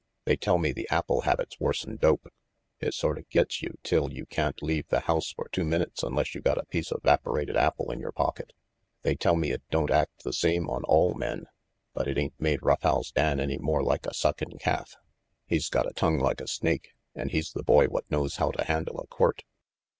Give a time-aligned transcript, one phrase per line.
[0.25, 2.27] "They tell me the apple habit's worse'n dope.
[2.79, 6.41] It sorta get's you till you can't leave the house for two minutes unless you
[6.41, 8.51] got a piece of 'vaporated apple in your pocket.
[9.03, 11.45] They tell me it don't act the same on all men;
[11.93, 14.57] but it ain't made Rough House Dan any 6 RANGY PETE more like a suckin'
[14.59, 14.95] calf.
[15.45, 18.63] He's got a tongue like a snake, and he's the boy what knows how to
[18.63, 19.43] handle a quirt.